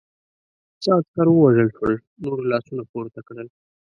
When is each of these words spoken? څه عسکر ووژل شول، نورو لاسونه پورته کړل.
څه 0.81 0.89
عسکر 0.97 1.27
ووژل 1.29 1.67
شول، 1.75 1.93
نورو 2.23 2.43
لاسونه 2.51 2.83
پورته 2.91 3.19
کړل. 3.27 3.47